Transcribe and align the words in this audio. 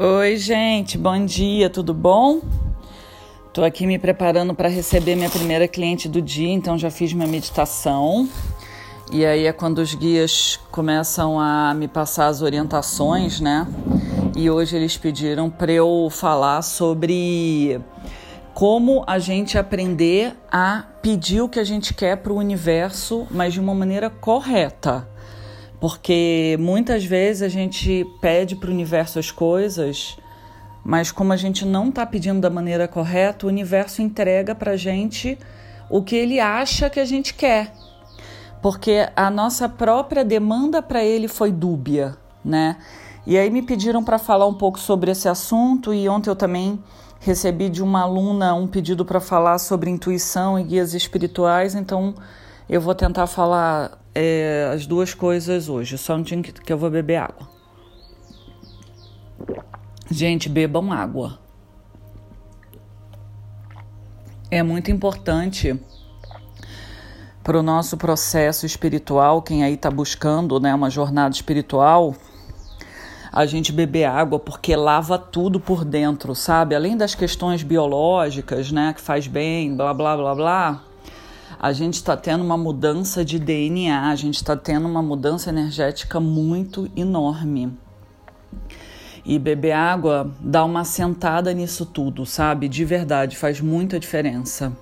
Oi, 0.00 0.36
gente, 0.36 0.96
bom 0.96 1.24
dia, 1.24 1.68
tudo 1.68 1.92
bom? 1.92 2.40
Tô 3.52 3.64
aqui 3.64 3.84
me 3.84 3.98
preparando 3.98 4.54
para 4.54 4.68
receber 4.68 5.16
minha 5.16 5.28
primeira 5.28 5.66
cliente 5.66 6.08
do 6.08 6.22
dia, 6.22 6.52
então 6.52 6.78
já 6.78 6.88
fiz 6.88 7.12
minha 7.12 7.26
meditação. 7.26 8.28
E 9.10 9.26
aí 9.26 9.44
é 9.44 9.52
quando 9.52 9.78
os 9.78 9.96
guias 9.96 10.60
começam 10.70 11.40
a 11.40 11.74
me 11.74 11.88
passar 11.88 12.28
as 12.28 12.42
orientações, 12.42 13.40
né? 13.40 13.66
E 14.36 14.48
hoje 14.48 14.76
eles 14.76 14.96
pediram 14.96 15.50
para 15.50 15.72
eu 15.72 16.06
falar 16.12 16.62
sobre 16.62 17.80
como 18.54 19.02
a 19.04 19.18
gente 19.18 19.58
aprender 19.58 20.32
a 20.48 20.84
pedir 21.02 21.40
o 21.40 21.48
que 21.48 21.58
a 21.58 21.64
gente 21.64 21.92
quer 21.92 22.18
para 22.18 22.32
o 22.32 22.36
universo, 22.36 23.26
mas 23.32 23.52
de 23.52 23.58
uma 23.58 23.74
maneira 23.74 24.08
correta. 24.08 25.08
Porque 25.80 26.56
muitas 26.58 27.04
vezes 27.04 27.42
a 27.42 27.48
gente 27.48 28.04
pede 28.20 28.56
para 28.56 28.68
o 28.68 28.72
universo 28.72 29.18
as 29.18 29.30
coisas, 29.30 30.18
mas 30.84 31.12
como 31.12 31.32
a 31.32 31.36
gente 31.36 31.64
não 31.64 31.88
está 31.88 32.04
pedindo 32.04 32.40
da 32.40 32.50
maneira 32.50 32.88
correta, 32.88 33.46
o 33.46 33.48
universo 33.48 34.02
entrega 34.02 34.54
para 34.54 34.72
a 34.72 34.76
gente 34.76 35.38
o 35.88 36.02
que 36.02 36.16
ele 36.16 36.40
acha 36.40 36.90
que 36.90 36.98
a 36.98 37.04
gente 37.04 37.34
quer. 37.34 37.72
Porque 38.60 39.08
a 39.14 39.30
nossa 39.30 39.68
própria 39.68 40.24
demanda 40.24 40.82
para 40.82 41.04
ele 41.04 41.28
foi 41.28 41.52
dúbia, 41.52 42.16
né? 42.44 42.76
E 43.24 43.36
aí 43.36 43.50
me 43.50 43.62
pediram 43.62 44.02
para 44.02 44.18
falar 44.18 44.46
um 44.46 44.54
pouco 44.54 44.80
sobre 44.80 45.10
esse 45.10 45.28
assunto 45.28 45.92
e 45.94 46.08
ontem 46.08 46.30
eu 46.30 46.36
também 46.36 46.82
recebi 47.20 47.68
de 47.68 47.82
uma 47.82 48.02
aluna 48.02 48.54
um 48.54 48.66
pedido 48.66 49.04
para 49.04 49.20
falar 49.20 49.58
sobre 49.58 49.90
intuição 49.90 50.58
e 50.58 50.64
guias 50.64 50.94
espirituais, 50.94 51.74
então 51.74 52.14
eu 52.68 52.80
vou 52.80 52.94
tentar 52.94 53.26
falar 53.26 53.97
é, 54.20 54.70
as 54.74 54.84
duas 54.84 55.14
coisas 55.14 55.68
hoje, 55.68 55.96
só 55.96 56.16
um 56.16 56.22
dia 56.22 56.42
que 56.42 56.72
eu 56.72 56.76
vou 56.76 56.90
beber 56.90 57.16
água. 57.16 57.48
Gente, 60.10 60.48
bebam 60.48 60.92
água. 60.92 61.38
É 64.50 64.60
muito 64.60 64.90
importante 64.90 65.78
para 67.44 67.60
o 67.60 67.62
nosso 67.62 67.96
processo 67.96 68.66
espiritual, 68.66 69.40
quem 69.40 69.62
aí 69.62 69.74
está 69.74 69.90
buscando 69.90 70.58
né, 70.58 70.74
uma 70.74 70.90
jornada 70.90 71.32
espiritual, 71.32 72.16
a 73.32 73.46
gente 73.46 73.70
beber 73.70 74.06
água 74.06 74.40
porque 74.40 74.74
lava 74.74 75.16
tudo 75.16 75.60
por 75.60 75.84
dentro, 75.84 76.34
sabe? 76.34 76.74
Além 76.74 76.96
das 76.96 77.14
questões 77.14 77.62
biológicas, 77.62 78.72
né, 78.72 78.92
que 78.92 79.00
faz 79.00 79.28
bem, 79.28 79.76
blá 79.76 79.94
blá 79.94 80.16
blá 80.16 80.34
blá 80.34 80.87
a 81.60 81.72
gente 81.72 81.94
está 81.94 82.16
tendo 82.16 82.44
uma 82.44 82.56
mudança 82.56 83.24
de 83.24 83.38
DNA, 83.38 84.08
a 84.08 84.14
gente 84.14 84.36
está 84.36 84.56
tendo 84.56 84.86
uma 84.86 85.02
mudança 85.02 85.50
energética 85.50 86.20
muito 86.20 86.88
enorme. 86.96 87.76
E 89.24 89.38
beber 89.38 89.72
água 89.72 90.30
dá 90.40 90.64
uma 90.64 90.84
sentada 90.84 91.52
nisso 91.52 91.84
tudo, 91.84 92.24
sabe? 92.24 92.68
De 92.68 92.84
verdade, 92.84 93.36
faz 93.36 93.60
muita 93.60 93.98
diferença. 93.98 94.72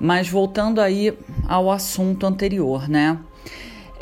Mas 0.00 0.28
voltando 0.28 0.80
aí 0.80 1.16
ao 1.46 1.70
assunto 1.70 2.26
anterior, 2.26 2.88
né? 2.88 3.18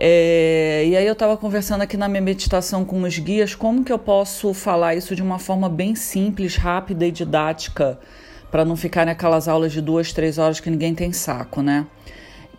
É, 0.00 0.84
e 0.86 0.96
aí 0.96 1.04
eu 1.04 1.14
estava 1.14 1.36
conversando 1.36 1.82
aqui 1.82 1.96
na 1.96 2.08
minha 2.08 2.22
meditação 2.22 2.84
com 2.84 3.02
os 3.02 3.18
guias 3.18 3.56
como 3.56 3.82
que 3.82 3.92
eu 3.92 3.98
posso 3.98 4.54
falar 4.54 4.94
isso 4.94 5.16
de 5.16 5.22
uma 5.22 5.40
forma 5.40 5.68
bem 5.68 5.96
simples, 5.96 6.54
rápida 6.54 7.04
e 7.04 7.10
didática 7.10 7.98
para 8.50 8.64
não 8.64 8.76
ficar 8.76 9.06
naquelas 9.06 9.48
aulas 9.48 9.72
de 9.72 9.80
duas, 9.80 10.12
três 10.12 10.38
horas 10.38 10.60
que 10.60 10.70
ninguém 10.70 10.94
tem 10.94 11.12
saco, 11.12 11.62
né? 11.62 11.86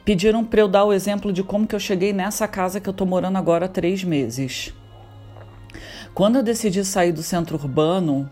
Pediram 0.06 0.44
para 0.44 0.62
eu 0.62 0.68
dar 0.68 0.86
o 0.86 0.94
exemplo 0.94 1.32
de 1.32 1.44
como 1.44 1.68
que 1.68 1.76
eu 1.76 1.80
cheguei 1.80 2.14
nessa 2.14 2.48
casa 2.48 2.80
que 2.80 2.90
eu 2.90 2.92
estou 2.92 3.06
morando 3.06 3.38
agora 3.38 3.66
há 3.66 3.70
três 3.70 4.04
meses. 4.04 4.74
Quando 6.14 6.38
eu 6.38 6.44
decidi 6.44 6.84
sair 6.84 7.12
do 7.12 7.22
centro 7.22 7.58
urbano, 7.58 8.30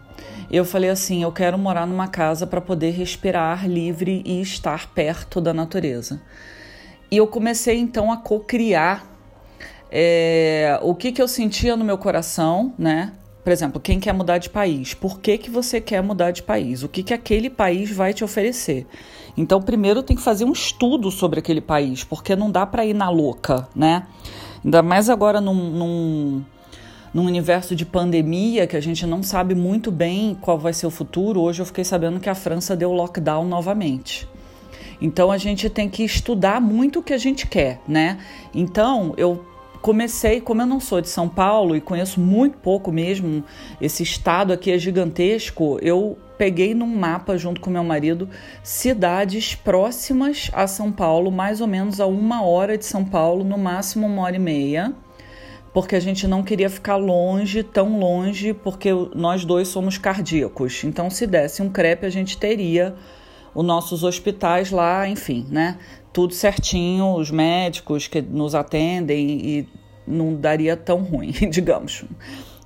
eu 0.49 0.65
falei 0.65 0.89
assim: 0.89 1.23
eu 1.23 1.31
quero 1.31 1.57
morar 1.57 1.85
numa 1.85 2.07
casa 2.07 2.47
para 2.47 2.61
poder 2.61 2.91
respirar 2.91 3.67
livre 3.67 4.23
e 4.25 4.41
estar 4.41 4.87
perto 4.93 5.39
da 5.39 5.53
natureza. 5.53 6.21
E 7.09 7.17
eu 7.17 7.27
comecei 7.27 7.77
então 7.77 8.11
a 8.11 8.17
co-criar 8.17 9.05
é, 9.91 10.79
o 10.81 10.93
que, 10.93 11.11
que 11.11 11.21
eu 11.21 11.27
sentia 11.27 11.75
no 11.77 11.85
meu 11.85 11.97
coração, 11.97 12.73
né? 12.77 13.13
Por 13.47 13.53
exemplo, 13.53 13.79
quem 13.79 13.97
quer 13.97 14.13
mudar 14.13 14.39
de 14.39 14.49
país? 14.49 14.93
Por 14.93 15.21
que, 15.21 15.37
que 15.37 15.49
você 15.49 15.79
quer 15.79 16.03
mudar 16.03 16.31
de 16.31 16.43
país? 16.43 16.83
O 16.83 16.89
que, 16.89 17.01
que 17.01 17.13
aquele 17.13 17.49
país 17.49 17.89
vai 17.89 18.13
te 18.13 18.21
oferecer? 18.21 18.85
Então, 19.37 19.61
primeiro 19.61 20.03
tem 20.03 20.17
que 20.17 20.21
fazer 20.21 20.43
um 20.43 20.51
estudo 20.51 21.09
sobre 21.09 21.39
aquele 21.39 21.61
país, 21.61 22.03
porque 22.03 22.35
não 22.35 22.51
dá 22.51 22.65
para 22.65 22.85
ir 22.85 22.93
na 22.93 23.09
louca, 23.09 23.65
né? 23.73 24.05
Ainda 24.65 24.83
mais 24.83 25.09
agora 25.09 25.39
num, 25.39 25.53
num, 25.53 26.45
num 27.13 27.23
universo 27.23 27.73
de 27.73 27.85
pandemia 27.85 28.67
que 28.67 28.75
a 28.75 28.81
gente 28.81 29.05
não 29.05 29.23
sabe 29.23 29.55
muito 29.55 29.91
bem 29.91 30.37
qual 30.41 30.59
vai 30.59 30.73
ser 30.73 30.85
o 30.85 30.91
futuro. 30.91 31.39
Hoje 31.39 31.61
eu 31.61 31.65
fiquei 31.65 31.85
sabendo 31.85 32.19
que 32.19 32.29
a 32.29 32.35
França 32.35 32.75
deu 32.75 32.91
lockdown 32.91 33.47
novamente. 33.47 34.27
Então 35.01 35.31
a 35.31 35.37
gente 35.37 35.69
tem 35.69 35.87
que 35.87 36.03
estudar 36.03 36.59
muito 36.59 36.99
o 36.99 37.01
que 37.01 37.13
a 37.13 37.17
gente 37.17 37.47
quer, 37.47 37.79
né? 37.87 38.17
Então 38.53 39.13
eu 39.15 39.45
comecei, 39.81 40.41
como 40.41 40.61
eu 40.61 40.65
não 40.65 40.79
sou 40.79 41.01
de 41.01 41.09
São 41.09 41.27
Paulo 41.27 41.75
e 41.75 41.81
conheço 41.81 42.19
muito 42.19 42.57
pouco 42.57 42.91
mesmo, 42.91 43.43
esse 43.81 44.03
estado 44.03 44.51
aqui 44.53 44.71
é 44.71 44.77
gigantesco, 44.77 45.79
eu 45.81 46.17
peguei 46.37 46.73
num 46.73 46.87
mapa 46.87 47.37
junto 47.37 47.59
com 47.59 47.69
meu 47.69 47.83
marido 47.83 48.29
cidades 48.63 49.55
próximas 49.55 50.51
a 50.53 50.67
São 50.67 50.91
Paulo, 50.91 51.31
mais 51.31 51.61
ou 51.61 51.67
menos 51.67 51.99
a 51.99 52.05
uma 52.05 52.43
hora 52.43 52.77
de 52.77 52.85
São 52.85 53.03
Paulo, 53.03 53.43
no 53.43 53.57
máximo 53.57 54.07
uma 54.07 54.23
hora 54.23 54.35
e 54.35 54.39
meia, 54.39 54.93
porque 55.73 55.95
a 55.95 55.99
gente 55.99 56.27
não 56.27 56.43
queria 56.43 56.69
ficar 56.69 56.95
longe, 56.95 57.63
tão 57.63 57.99
longe, 57.99 58.53
porque 58.53 58.89
nós 59.15 59.45
dois 59.45 59.67
somos 59.67 59.97
cardíacos. 59.97 60.83
Então, 60.83 61.09
se 61.09 61.27
desse 61.27 61.61
um 61.61 61.69
crepe, 61.69 62.05
a 62.05 62.09
gente 62.09 62.37
teria 62.37 62.95
os 63.53 63.65
nossos 63.65 64.03
hospitais 64.03 64.71
lá, 64.71 65.07
enfim, 65.07 65.45
né? 65.49 65.77
Tudo 66.17 66.33
certinho, 66.33 67.13
os 67.13 67.29
médicos 67.29 68.07
que 68.07 68.19
nos 68.23 68.55
atendem 68.55 69.29
e 69.29 69.69
não 70.07 70.33
daria 70.33 70.75
tão 70.75 71.03
ruim, 71.03 71.29
digamos. 71.47 72.05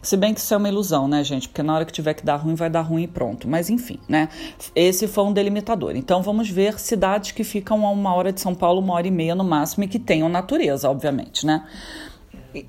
Se 0.02 0.16
bem 0.16 0.34
que 0.34 0.40
isso 0.40 0.54
é 0.54 0.58
uma 0.58 0.70
ilusão, 0.70 1.06
né, 1.06 1.22
gente? 1.22 1.50
Porque 1.50 1.62
na 1.62 1.76
hora 1.76 1.84
que 1.84 1.92
tiver 1.92 2.14
que 2.14 2.24
dar 2.24 2.38
ruim, 2.38 2.56
vai 2.56 2.70
dar 2.70 2.80
ruim 2.80 3.04
e 3.04 3.08
pronto. 3.10 3.50
Mas 3.50 3.70
enfim, 3.70 4.00
né? 4.08 4.30
Esse 4.74 5.06
foi 5.06 5.26
um 5.26 5.34
delimitador. 5.34 5.98
Então 5.98 6.22
vamos 6.22 6.50
ver 6.50 6.80
cidades 6.80 7.34
que 7.34 7.44
ficam 7.44 7.86
a 7.86 7.92
uma 7.92 8.16
hora 8.16 8.32
de 8.32 8.40
São 8.40 8.56
Paulo, 8.56 8.80
uma 8.80 8.94
hora 8.94 9.06
e 9.06 9.12
meia 9.12 9.36
no 9.36 9.44
máximo, 9.44 9.84
e 9.84 9.88
que 9.90 10.00
tenham 10.00 10.30
natureza, 10.30 10.90
obviamente, 10.90 11.46
né? 11.46 11.68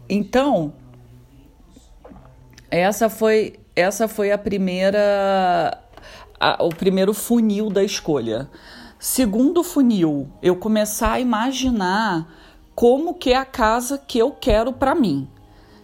Então, 0.08 0.72
essa 2.68 3.08
foi, 3.08 3.54
essa 3.76 4.08
foi 4.08 4.32
a 4.32 4.36
primeira. 4.36 5.78
A, 6.40 6.64
o 6.64 6.70
primeiro 6.70 7.14
funil 7.14 7.70
da 7.70 7.84
escolha. 7.84 8.50
Segundo 9.04 9.64
funil, 9.64 10.28
eu 10.40 10.54
começar 10.54 11.14
a 11.14 11.18
imaginar 11.18 12.24
como 12.72 13.14
que 13.14 13.32
é 13.32 13.36
a 13.36 13.44
casa 13.44 13.98
que 13.98 14.16
eu 14.16 14.30
quero 14.30 14.72
para 14.72 14.94
mim. 14.94 15.26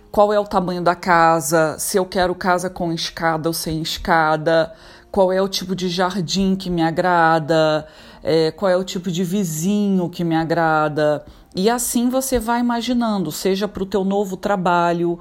Qual 0.09 0.33
é 0.33 0.39
o 0.39 0.45
tamanho 0.45 0.83
da 0.83 0.95
casa, 0.95 1.77
se 1.81 1.97
eu 1.97 2.07
quero 2.07 2.33
casa 2.33 2.71
com 2.71 2.93
escada 2.93 3.49
ou 3.49 3.53
sem 3.53 3.83
escada, 3.83 4.73
qual 5.11 5.33
é 5.33 5.43
o 5.43 5.49
tipo 5.49 5.75
de 5.75 5.89
jardim 5.89 6.55
que 6.55 6.71
me 6.71 6.81
agrada, 6.81 7.89
é, 8.23 8.53
qual 8.53 8.71
é 8.71 8.77
o 8.77 8.85
tipo 8.85 9.11
de 9.11 9.25
vizinho 9.25 10.09
que 10.09 10.23
me 10.23 10.37
agrada. 10.37 11.27
E 11.57 11.69
assim 11.69 12.09
você 12.09 12.39
vai 12.39 12.61
imaginando, 12.61 13.33
seja 13.33 13.67
para 13.67 13.83
o 13.83 13.87
teu 13.87 14.05
novo 14.05 14.37
trabalho, 14.37 15.19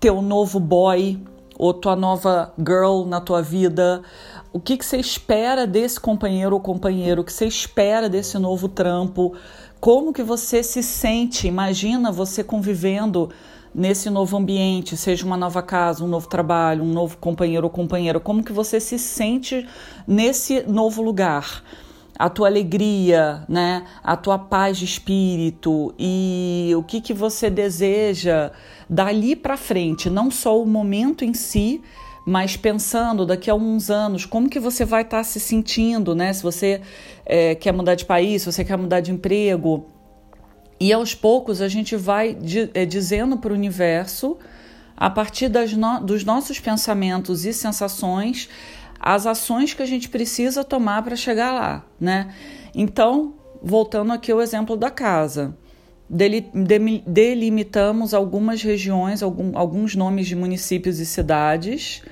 teu 0.00 0.20
novo 0.20 0.58
boy 0.58 1.22
ou 1.56 1.72
tua 1.72 1.94
nova 1.94 2.52
girl 2.58 3.04
na 3.06 3.20
tua 3.20 3.40
vida, 3.40 4.02
o 4.52 4.60
que, 4.60 4.76
que 4.76 4.84
você 4.84 4.98
espera 4.98 5.66
desse 5.66 5.98
companheiro 5.98 6.54
ou 6.54 6.60
companheiro, 6.60 7.22
o 7.22 7.24
que 7.24 7.32
você 7.32 7.46
espera 7.46 8.08
desse 8.08 8.38
novo 8.38 8.68
trampo, 8.68 9.34
como 9.80 10.12
que 10.12 10.22
você 10.22 10.62
se 10.62 10.82
sente, 10.82 11.48
imagina 11.48 12.12
você 12.12 12.44
convivendo 12.44 13.30
nesse 13.74 14.10
novo 14.10 14.36
ambiente, 14.36 14.96
seja 14.96 15.24
uma 15.24 15.36
nova 15.36 15.62
casa, 15.62 16.04
um 16.04 16.08
novo 16.08 16.28
trabalho, 16.28 16.84
um 16.84 16.92
novo 16.92 17.16
companheiro 17.16 17.66
ou 17.66 17.70
companheira, 17.70 18.20
como 18.20 18.44
que 18.44 18.52
você 18.52 18.78
se 18.78 18.98
sente 18.98 19.66
nesse 20.06 20.62
novo 20.64 21.00
lugar? 21.00 21.64
A 22.18 22.28
tua 22.28 22.46
alegria, 22.46 23.42
né? 23.48 23.84
A 24.04 24.14
tua 24.16 24.38
paz 24.38 24.76
de 24.76 24.84
espírito? 24.84 25.94
E 25.98 26.70
o 26.76 26.82
que 26.82 27.00
que 27.00 27.14
você 27.14 27.48
deseja 27.48 28.52
dali 28.88 29.34
para 29.34 29.56
frente, 29.56 30.10
não 30.10 30.30
só 30.30 30.60
o 30.60 30.66
momento 30.66 31.24
em 31.24 31.32
si, 31.32 31.82
mas 32.24 32.56
pensando 32.56 33.26
daqui 33.26 33.50
a 33.50 33.54
uns 33.54 33.90
anos, 33.90 34.24
como 34.24 34.48
que 34.48 34.60
você 34.60 34.84
vai 34.84 35.02
estar 35.02 35.18
tá 35.18 35.24
se 35.24 35.40
sentindo, 35.40 36.14
né? 36.14 36.32
Se 36.32 36.42
você 36.42 36.80
é, 37.26 37.54
quer 37.54 37.72
mudar 37.72 37.94
de 37.94 38.04
país, 38.04 38.42
se 38.42 38.52
você 38.52 38.64
quer 38.64 38.76
mudar 38.76 39.00
de 39.00 39.10
emprego. 39.10 39.86
E 40.78 40.92
aos 40.92 41.14
poucos 41.14 41.60
a 41.60 41.68
gente 41.68 41.96
vai 41.96 42.36
é, 42.74 42.84
dizendo 42.84 43.36
para 43.36 43.52
o 43.52 43.54
universo, 43.54 44.36
a 44.96 45.10
partir 45.10 45.48
no, 45.48 46.00
dos 46.00 46.24
nossos 46.24 46.60
pensamentos 46.60 47.44
e 47.44 47.52
sensações, 47.52 48.48
as 49.00 49.26
ações 49.26 49.74
que 49.74 49.82
a 49.82 49.86
gente 49.86 50.08
precisa 50.08 50.62
tomar 50.62 51.02
para 51.02 51.16
chegar 51.16 51.52
lá, 51.52 51.84
né? 52.00 52.32
Então, 52.72 53.34
voltando 53.60 54.12
aqui 54.12 54.30
ao 54.30 54.40
exemplo 54.40 54.76
da 54.76 54.90
casa. 54.90 55.56
Delimitamos 57.06 58.12
algumas 58.12 58.62
regiões, 58.62 59.22
algum, 59.22 59.56
alguns 59.56 59.96
nomes 59.96 60.26
de 60.26 60.36
municípios 60.36 60.98
e 60.98 61.06
cidades 61.06 62.02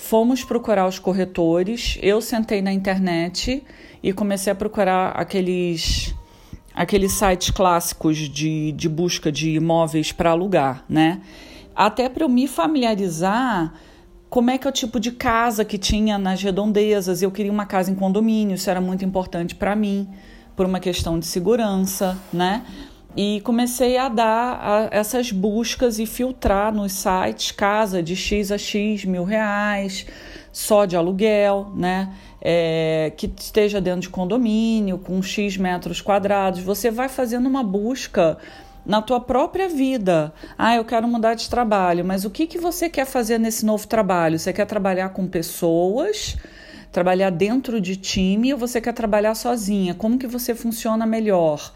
fomos 0.00 0.42
procurar 0.42 0.88
os 0.88 0.98
corretores. 0.98 1.98
Eu 2.02 2.22
sentei 2.22 2.62
na 2.62 2.72
internet 2.72 3.62
e 4.02 4.12
comecei 4.14 4.50
a 4.50 4.56
procurar 4.56 5.10
aqueles 5.10 6.14
aqueles 6.74 7.12
sites 7.12 7.50
clássicos 7.50 8.16
de, 8.16 8.72
de 8.72 8.88
busca 8.88 9.30
de 9.30 9.50
imóveis 9.50 10.12
para 10.12 10.30
alugar, 10.30 10.84
né? 10.88 11.20
Até 11.76 12.08
para 12.08 12.24
eu 12.24 12.28
me 12.28 12.48
familiarizar 12.48 13.74
como 14.30 14.50
é 14.50 14.56
que 14.56 14.66
é 14.66 14.70
o 14.70 14.72
tipo 14.72 14.98
de 14.98 15.10
casa 15.10 15.64
que 15.64 15.76
tinha 15.76 16.16
nas 16.16 16.42
redondezas. 16.42 17.20
Eu 17.20 17.30
queria 17.30 17.52
uma 17.52 17.66
casa 17.66 17.90
em 17.90 17.94
condomínio, 17.94 18.54
isso 18.54 18.70
era 18.70 18.80
muito 18.80 19.04
importante 19.04 19.54
para 19.54 19.76
mim, 19.76 20.08
por 20.56 20.64
uma 20.64 20.80
questão 20.80 21.18
de 21.18 21.26
segurança, 21.26 22.16
né? 22.32 22.64
E 23.16 23.40
comecei 23.40 23.96
a 23.96 24.08
dar 24.08 24.60
a, 24.62 24.88
essas 24.90 25.32
buscas 25.32 25.98
e 25.98 26.06
filtrar 26.06 26.72
nos 26.72 26.92
sites 26.92 27.50
casa 27.50 28.02
de 28.02 28.14
X 28.14 28.52
a 28.52 28.58
X 28.58 29.04
mil 29.04 29.24
reais, 29.24 30.06
só 30.52 30.84
de 30.84 30.96
aluguel, 30.96 31.72
né? 31.74 32.14
É, 32.40 33.12
que 33.16 33.30
esteja 33.36 33.80
dentro 33.80 34.02
de 34.02 34.08
condomínio, 34.08 34.96
com 34.98 35.20
X 35.22 35.56
metros 35.56 36.00
quadrados. 36.00 36.60
Você 36.60 36.90
vai 36.90 37.08
fazendo 37.08 37.46
uma 37.46 37.62
busca 37.62 38.38
na 38.86 39.02
tua 39.02 39.20
própria 39.20 39.68
vida. 39.68 40.32
Ah, 40.56 40.76
eu 40.76 40.84
quero 40.84 41.06
mudar 41.06 41.34
de 41.34 41.50
trabalho, 41.50 42.04
mas 42.04 42.24
o 42.24 42.30
que, 42.30 42.46
que 42.46 42.58
você 42.58 42.88
quer 42.88 43.06
fazer 43.06 43.38
nesse 43.38 43.66
novo 43.66 43.86
trabalho? 43.86 44.38
Você 44.38 44.52
quer 44.52 44.66
trabalhar 44.66 45.10
com 45.10 45.26
pessoas? 45.26 46.36
Trabalhar 46.90 47.30
dentro 47.30 47.80
de 47.80 47.96
time 47.96 48.52
ou 48.52 48.58
você 48.58 48.80
quer 48.80 48.94
trabalhar 48.94 49.34
sozinha? 49.34 49.94
Como 49.94 50.18
que 50.18 50.26
você 50.26 50.54
funciona 50.54 51.06
melhor? 51.06 51.72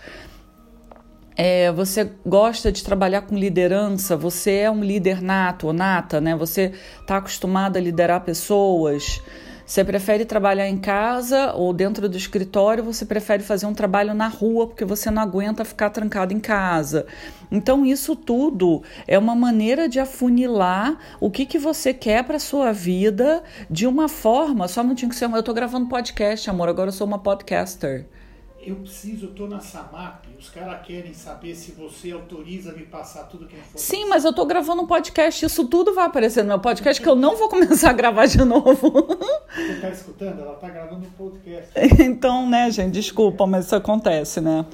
É, 1.36 1.72
você 1.72 2.12
gosta 2.24 2.70
de 2.70 2.84
trabalhar 2.84 3.22
com 3.22 3.36
liderança, 3.36 4.16
você 4.16 4.58
é 4.58 4.70
um 4.70 4.84
líder 4.84 5.20
nato 5.20 5.66
ou 5.66 5.72
nata, 5.72 6.20
né? 6.20 6.36
Você 6.36 6.72
está 7.00 7.16
acostumado 7.16 7.76
a 7.76 7.80
liderar 7.80 8.20
pessoas. 8.20 9.20
Você 9.66 9.82
prefere 9.82 10.26
trabalhar 10.26 10.68
em 10.68 10.76
casa 10.76 11.52
ou 11.54 11.72
dentro 11.72 12.06
do 12.06 12.18
escritório, 12.18 12.84
você 12.84 13.04
prefere 13.04 13.42
fazer 13.42 13.64
um 13.64 13.72
trabalho 13.72 14.12
na 14.12 14.28
rua 14.28 14.66
porque 14.66 14.84
você 14.84 15.10
não 15.10 15.22
aguenta 15.22 15.64
ficar 15.64 15.88
trancado 15.88 16.34
em 16.34 16.38
casa. 16.38 17.06
Então, 17.50 17.84
isso 17.84 18.14
tudo 18.14 18.82
é 19.08 19.18
uma 19.18 19.34
maneira 19.34 19.88
de 19.88 19.98
afunilar 19.98 20.98
o 21.18 21.30
que, 21.30 21.46
que 21.46 21.58
você 21.58 21.94
quer 21.94 22.24
para 22.24 22.38
sua 22.38 22.72
vida 22.72 23.42
de 23.70 23.86
uma 23.86 24.06
forma. 24.06 24.68
Só 24.68 24.84
não 24.84 24.94
tinha 24.94 25.08
que 25.08 25.16
ser. 25.16 25.24
Eu 25.24 25.38
estou 25.38 25.54
gravando 25.54 25.88
podcast, 25.88 26.48
amor, 26.50 26.68
agora 26.68 26.88
eu 26.88 26.92
sou 26.92 27.06
uma 27.06 27.18
podcaster 27.18 28.06
eu 28.66 28.76
preciso, 28.76 29.26
eu 29.26 29.30
tô 29.32 29.46
na 29.46 29.60
Samap, 29.60 30.24
os 30.38 30.48
caras 30.48 30.84
querem 30.86 31.12
saber 31.12 31.54
se 31.54 31.72
você 31.72 32.10
autoriza 32.10 32.72
me 32.72 32.84
passar 32.84 33.24
tudo 33.24 33.46
que 33.46 33.54
informação. 33.54 33.80
Sim, 33.80 34.06
mas 34.06 34.24
eu 34.24 34.32
tô 34.32 34.44
gravando 34.46 34.82
um 34.82 34.86
podcast, 34.86 35.44
isso 35.44 35.66
tudo 35.66 35.94
vai 35.94 36.06
aparecer 36.06 36.42
no 36.42 36.48
meu 36.48 36.58
podcast, 36.58 37.02
que 37.02 37.08
eu 37.08 37.14
não 37.14 37.36
vou 37.36 37.48
começar 37.48 37.90
a 37.90 37.92
gravar 37.92 38.26
de 38.26 38.38
novo. 38.38 38.74
Você 38.74 39.80
tá 39.80 39.90
escutando? 39.90 40.40
Ela 40.40 40.54
tá 40.54 40.68
gravando 40.68 41.06
um 41.06 41.10
podcast. 41.10 41.70
então, 42.02 42.48
né, 42.48 42.70
gente, 42.70 42.92
desculpa, 42.92 43.46
mas 43.46 43.66
isso 43.66 43.76
acontece, 43.76 44.40
né? 44.40 44.64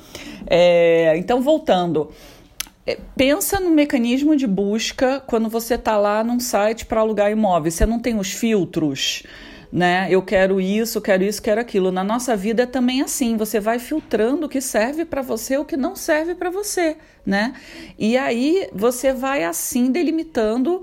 É, 0.46 1.16
então, 1.16 1.40
voltando. 1.42 2.10
É, 2.86 2.98
pensa 3.16 3.60
no 3.60 3.70
mecanismo 3.70 4.34
de 4.34 4.46
busca 4.46 5.20
quando 5.26 5.48
você 5.48 5.74
está 5.74 5.96
lá 5.96 6.24
num 6.24 6.40
site 6.40 6.86
para 6.86 7.00
alugar 7.00 7.30
imóvel. 7.30 7.70
Você 7.70 7.84
não 7.84 7.98
tem 7.98 8.18
os 8.18 8.30
filtros 8.32 9.22
né? 9.72 10.08
Eu 10.10 10.22
quero 10.22 10.60
isso, 10.60 11.00
quero 11.00 11.22
isso, 11.22 11.40
quero 11.40 11.60
aquilo. 11.60 11.92
Na 11.92 12.02
nossa 12.02 12.36
vida 12.36 12.64
é 12.64 12.66
também 12.66 13.02
assim, 13.02 13.36
você 13.36 13.60
vai 13.60 13.78
filtrando 13.78 14.46
o 14.46 14.48
que 14.48 14.60
serve 14.60 15.04
para 15.04 15.22
você, 15.22 15.56
o 15.56 15.64
que 15.64 15.76
não 15.76 15.94
serve 15.94 16.34
para 16.34 16.50
você, 16.50 16.96
né? 17.24 17.54
E 17.98 18.16
aí 18.16 18.68
você 18.72 19.12
vai 19.12 19.44
assim 19.44 19.92
delimitando 19.92 20.82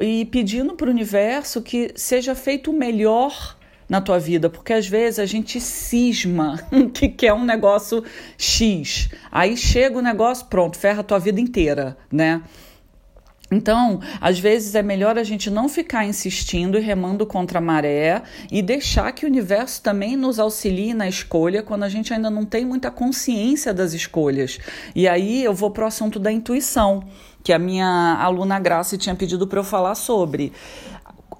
e 0.00 0.26
pedindo 0.26 0.74
para 0.74 0.88
o 0.88 0.90
universo 0.90 1.62
que 1.62 1.92
seja 1.96 2.34
feito 2.34 2.70
o 2.70 2.74
melhor 2.74 3.56
na 3.88 4.02
tua 4.02 4.18
vida, 4.18 4.50
porque 4.50 4.74
às 4.74 4.86
vezes 4.86 5.18
a 5.18 5.24
gente 5.24 5.58
cisma 5.60 6.60
que 6.92 7.08
quer 7.08 7.32
um 7.32 7.44
negócio 7.44 8.04
X, 8.36 9.08
aí 9.32 9.56
chega 9.56 9.98
o 9.98 10.02
negócio, 10.02 10.46
pronto, 10.46 10.76
ferra 10.76 11.00
a 11.00 11.04
tua 11.04 11.18
vida 11.18 11.40
inteira, 11.40 11.96
né? 12.12 12.42
Então, 13.50 14.00
às 14.20 14.38
vezes 14.38 14.74
é 14.74 14.82
melhor 14.82 15.18
a 15.18 15.24
gente 15.24 15.50
não 15.50 15.68
ficar 15.68 16.04
insistindo 16.04 16.76
e 16.76 16.80
remando 16.80 17.24
contra 17.24 17.58
a 17.58 17.62
maré 17.62 18.22
e 18.50 18.60
deixar 18.60 19.10
que 19.12 19.24
o 19.24 19.28
universo 19.28 19.82
também 19.82 20.16
nos 20.16 20.38
auxilie 20.38 20.92
na 20.92 21.08
escolha 21.08 21.62
quando 21.62 21.84
a 21.84 21.88
gente 21.88 22.12
ainda 22.12 22.28
não 22.28 22.44
tem 22.44 22.64
muita 22.64 22.90
consciência 22.90 23.72
das 23.72 23.94
escolhas. 23.94 24.58
E 24.94 25.08
aí 25.08 25.42
eu 25.42 25.54
vou 25.54 25.70
para 25.70 25.84
o 25.84 25.86
assunto 25.86 26.18
da 26.18 26.30
intuição, 26.30 27.02
que 27.42 27.52
a 27.52 27.58
minha 27.58 28.18
aluna 28.20 28.60
Graça 28.60 28.98
tinha 28.98 29.14
pedido 29.14 29.46
para 29.46 29.60
eu 29.60 29.64
falar 29.64 29.94
sobre 29.94 30.52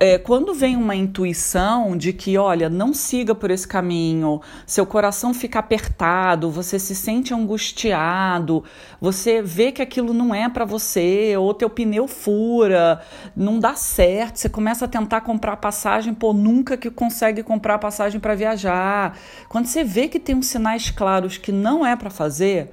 é, 0.00 0.16
quando 0.16 0.54
vem 0.54 0.76
uma 0.76 0.94
intuição 0.94 1.96
de 1.96 2.12
que, 2.12 2.38
olha, 2.38 2.68
não 2.68 2.94
siga 2.94 3.34
por 3.34 3.50
esse 3.50 3.66
caminho, 3.66 4.40
seu 4.64 4.86
coração 4.86 5.34
fica 5.34 5.58
apertado, 5.58 6.50
você 6.50 6.78
se 6.78 6.94
sente 6.94 7.34
angustiado, 7.34 8.62
você 9.00 9.42
vê 9.42 9.72
que 9.72 9.82
aquilo 9.82 10.14
não 10.14 10.32
é 10.32 10.48
para 10.48 10.64
você, 10.64 11.36
ou 11.36 11.52
teu 11.52 11.68
pneu 11.68 12.06
fura, 12.06 13.00
não 13.34 13.58
dá 13.58 13.74
certo, 13.74 14.36
você 14.36 14.48
começa 14.48 14.84
a 14.84 14.88
tentar 14.88 15.22
comprar 15.22 15.56
passagem, 15.56 16.14
pô, 16.14 16.32
nunca 16.32 16.76
que 16.76 16.90
consegue 16.90 17.42
comprar 17.42 17.78
passagem 17.78 18.20
para 18.20 18.36
viajar. 18.36 19.18
Quando 19.48 19.66
você 19.66 19.82
vê 19.82 20.06
que 20.06 20.20
tem 20.20 20.36
uns 20.36 20.46
sinais 20.46 20.90
claros 20.90 21.38
que 21.38 21.50
não 21.50 21.84
é 21.84 21.96
para 21.96 22.10
fazer, 22.10 22.70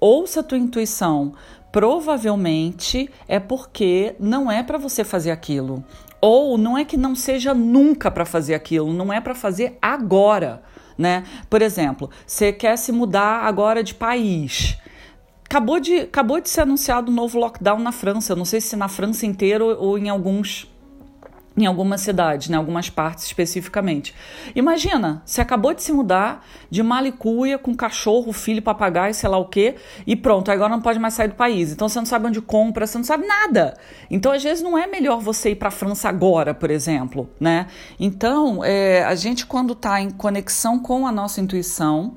ouça 0.00 0.40
a 0.40 0.42
tua 0.42 0.56
intuição. 0.56 1.34
Provavelmente 1.70 3.10
é 3.26 3.40
porque 3.40 4.14
não 4.20 4.50
é 4.50 4.62
para 4.62 4.78
você 4.78 5.02
fazer 5.02 5.32
aquilo. 5.32 5.84
Ou 6.26 6.56
não 6.56 6.78
é 6.78 6.86
que 6.86 6.96
não 6.96 7.14
seja 7.14 7.52
nunca 7.52 8.10
para 8.10 8.24
fazer 8.24 8.54
aquilo, 8.54 8.94
não 8.94 9.12
é 9.12 9.20
para 9.20 9.34
fazer 9.34 9.76
agora, 9.82 10.62
né? 10.96 11.22
Por 11.50 11.60
exemplo, 11.60 12.08
você 12.26 12.50
quer 12.50 12.78
se 12.78 12.90
mudar 12.90 13.44
agora 13.44 13.84
de 13.84 13.94
país. 13.94 14.78
Acabou 15.44 15.78
de, 15.78 15.98
acabou 15.98 16.40
de 16.40 16.48
ser 16.48 16.62
anunciado 16.62 17.12
um 17.12 17.14
novo 17.14 17.38
lockdown 17.38 17.78
na 17.78 17.92
França. 17.92 18.34
Não 18.34 18.46
sei 18.46 18.62
se 18.62 18.74
na 18.74 18.88
França 18.88 19.26
inteira 19.26 19.62
ou 19.62 19.98
em 19.98 20.08
alguns 20.08 20.66
em 21.56 21.66
algumas 21.66 22.00
cidades, 22.00 22.48
em 22.48 22.52
né, 22.52 22.58
algumas 22.58 22.90
partes 22.90 23.24
especificamente. 23.24 24.14
Imagina, 24.54 25.22
você 25.24 25.40
acabou 25.40 25.72
de 25.72 25.82
se 25.82 25.92
mudar 25.92 26.44
de 26.68 26.82
malicuia 26.82 27.56
com 27.56 27.74
cachorro, 27.74 28.32
filho, 28.32 28.60
papagaio, 28.60 29.14
sei 29.14 29.28
lá 29.28 29.38
o 29.38 29.44
quê, 29.44 29.76
e 30.06 30.16
pronto, 30.16 30.50
agora 30.50 30.70
não 30.70 30.80
pode 30.80 30.98
mais 30.98 31.14
sair 31.14 31.28
do 31.28 31.36
país. 31.36 31.72
Então 31.72 31.88
você 31.88 31.98
não 31.98 32.06
sabe 32.06 32.26
onde 32.26 32.40
compra, 32.40 32.86
você 32.86 32.98
não 32.98 33.04
sabe 33.04 33.26
nada. 33.26 33.74
Então 34.10 34.32
às 34.32 34.42
vezes 34.42 34.62
não 34.62 34.76
é 34.76 34.86
melhor 34.86 35.20
você 35.20 35.50
ir 35.50 35.56
para 35.56 35.68
a 35.68 35.70
França 35.70 36.08
agora, 36.08 36.52
por 36.52 36.70
exemplo, 36.70 37.30
né? 37.38 37.68
Então 38.00 38.64
é, 38.64 39.04
a 39.04 39.14
gente 39.14 39.46
quando 39.46 39.74
está 39.74 40.00
em 40.00 40.10
conexão 40.10 40.80
com 40.80 41.06
a 41.06 41.12
nossa 41.12 41.40
intuição 41.40 42.14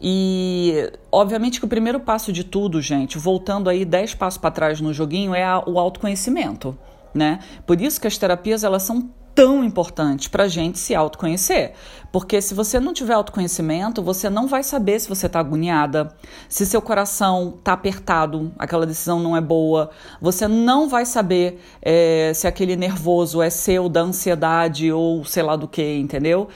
e 0.00 0.90
obviamente 1.10 1.60
que 1.60 1.64
o 1.64 1.68
primeiro 1.68 2.00
passo 2.00 2.32
de 2.32 2.42
tudo, 2.42 2.80
gente, 2.82 3.16
voltando 3.16 3.70
aí 3.70 3.84
dez 3.84 4.12
passos 4.12 4.38
para 4.38 4.50
trás 4.50 4.80
no 4.80 4.92
joguinho, 4.92 5.34
é 5.34 5.44
a, 5.44 5.62
o 5.64 5.78
autoconhecimento 5.78 6.76
né? 7.16 7.40
Por 7.66 7.80
isso 7.80 8.00
que 8.00 8.06
as 8.06 8.16
terapias 8.16 8.62
elas 8.62 8.82
são 8.82 9.10
tão 9.36 9.62
importantes 9.62 10.28
para 10.28 10.44
a 10.44 10.48
gente 10.48 10.78
se 10.78 10.94
autoconhecer. 10.94 11.74
Porque 12.10 12.40
se 12.40 12.54
você 12.54 12.80
não 12.80 12.94
tiver 12.94 13.12
autoconhecimento, 13.12 14.02
você 14.02 14.30
não 14.30 14.46
vai 14.46 14.62
saber 14.62 14.98
se 14.98 15.08
você 15.08 15.26
está 15.26 15.38
agoniada, 15.38 16.08
se 16.48 16.64
seu 16.64 16.80
coração 16.80 17.54
está 17.58 17.74
apertado, 17.74 18.50
aquela 18.58 18.86
decisão 18.86 19.20
não 19.20 19.36
é 19.36 19.40
boa. 19.40 19.90
Você 20.22 20.48
não 20.48 20.88
vai 20.88 21.04
saber 21.04 21.60
é, 21.82 22.32
se 22.34 22.46
aquele 22.46 22.76
nervoso 22.76 23.42
é 23.42 23.50
seu, 23.50 23.90
da 23.90 24.00
ansiedade 24.00 24.90
ou 24.90 25.22
sei 25.24 25.42
lá 25.42 25.54
do 25.54 25.68
que, 25.68 25.98
entendeu? 25.98 26.48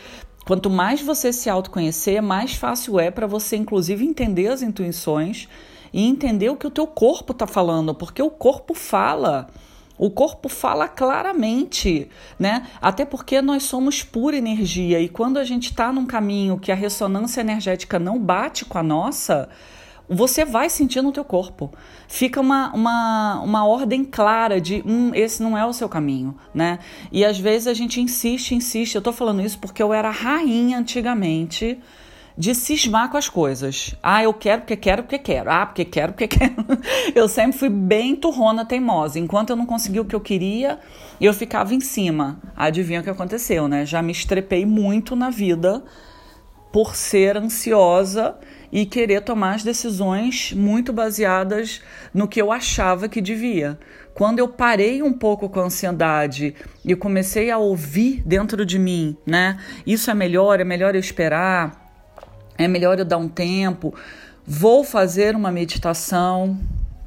Quanto 0.46 0.70
mais 0.70 1.02
você 1.02 1.34
se 1.34 1.50
autoconhecer, 1.50 2.22
mais 2.22 2.54
fácil 2.54 2.98
é 2.98 3.10
para 3.10 3.26
você, 3.26 3.56
inclusive, 3.56 4.06
entender 4.06 4.48
as 4.48 4.62
intuições 4.62 5.48
e 5.92 6.06
entender 6.06 6.48
o 6.48 6.56
que 6.56 6.66
o 6.66 6.70
teu 6.70 6.86
corpo 6.86 7.32
está 7.32 7.46
falando, 7.46 7.94
porque 7.94 8.22
o 8.22 8.30
corpo 8.30 8.72
fala. 8.72 9.48
O 10.00 10.08
corpo 10.08 10.48
fala 10.48 10.88
claramente, 10.88 12.08
né? 12.38 12.66
Até 12.80 13.04
porque 13.04 13.42
nós 13.42 13.64
somos 13.64 14.02
pura 14.02 14.34
energia 14.34 14.98
e 14.98 15.10
quando 15.10 15.36
a 15.36 15.44
gente 15.44 15.64
está 15.72 15.92
num 15.92 16.06
caminho 16.06 16.58
que 16.58 16.72
a 16.72 16.74
ressonância 16.74 17.42
energética 17.42 17.98
não 17.98 18.18
bate 18.18 18.64
com 18.64 18.78
a 18.78 18.82
nossa, 18.82 19.50
você 20.08 20.42
vai 20.42 20.70
sentir 20.70 21.02
no 21.02 21.12
teu 21.12 21.22
corpo. 21.22 21.70
Fica 22.08 22.40
uma, 22.40 22.72
uma, 22.72 23.42
uma 23.42 23.66
ordem 23.66 24.02
clara 24.02 24.58
de 24.58 24.82
hum, 24.86 25.10
esse 25.14 25.42
não 25.42 25.54
é 25.54 25.66
o 25.66 25.72
seu 25.74 25.86
caminho, 25.86 26.34
né? 26.54 26.78
E 27.12 27.22
às 27.22 27.38
vezes 27.38 27.66
a 27.66 27.74
gente 27.74 28.00
insiste, 28.00 28.54
insiste. 28.54 28.94
Eu 28.94 29.02
tô 29.02 29.12
falando 29.12 29.42
isso 29.42 29.58
porque 29.58 29.82
eu 29.82 29.92
era 29.92 30.08
rainha 30.08 30.78
antigamente 30.78 31.78
de 32.36 32.54
cismar 32.54 33.10
com 33.10 33.16
as 33.16 33.28
coisas. 33.28 33.94
Ah, 34.02 34.22
eu 34.22 34.32
quero 34.32 34.62
porque 34.62 34.76
quero 34.76 35.02
porque 35.02 35.18
quero. 35.18 35.50
Ah, 35.50 35.66
porque 35.66 35.84
quero 35.84 36.12
porque 36.12 36.28
quero. 36.28 36.54
Eu 37.14 37.28
sempre 37.28 37.58
fui 37.58 37.68
bem 37.68 38.16
turrona 38.16 38.64
teimosa. 38.64 39.18
Enquanto 39.18 39.50
eu 39.50 39.56
não 39.56 39.66
consegui 39.66 40.00
o 40.00 40.04
que 40.04 40.14
eu 40.14 40.20
queria, 40.20 40.78
eu 41.20 41.32
ficava 41.34 41.74
em 41.74 41.80
cima. 41.80 42.40
Adivinha 42.56 43.00
o 43.00 43.02
que 43.02 43.10
aconteceu, 43.10 43.68
né? 43.68 43.84
Já 43.84 44.02
me 44.02 44.12
estrepei 44.12 44.64
muito 44.64 45.14
na 45.14 45.30
vida 45.30 45.82
por 46.72 46.94
ser 46.94 47.36
ansiosa 47.36 48.36
e 48.72 48.86
querer 48.86 49.22
tomar 49.22 49.56
as 49.56 49.64
decisões 49.64 50.52
muito 50.52 50.92
baseadas 50.92 51.82
no 52.14 52.28
que 52.28 52.40
eu 52.40 52.52
achava 52.52 53.08
que 53.08 53.20
devia. 53.20 53.78
Quando 54.14 54.38
eu 54.38 54.48
parei 54.48 55.02
um 55.02 55.12
pouco 55.12 55.48
com 55.48 55.60
a 55.60 55.64
ansiedade 55.64 56.54
e 56.84 56.94
comecei 56.94 57.50
a 57.50 57.58
ouvir 57.58 58.22
dentro 58.24 58.64
de 58.64 58.78
mim, 58.78 59.16
né? 59.26 59.58
Isso 59.86 60.10
é 60.10 60.14
melhor, 60.14 60.60
é 60.60 60.64
melhor 60.64 60.94
eu 60.94 61.00
esperar, 61.00 61.79
é 62.64 62.68
melhor 62.68 62.98
eu 62.98 63.04
dar 63.04 63.16
um 63.16 63.28
tempo. 63.28 63.94
Vou 64.46 64.84
fazer 64.84 65.34
uma 65.34 65.50
meditação 65.50 66.58